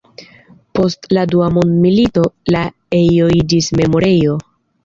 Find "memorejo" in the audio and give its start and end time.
3.83-4.43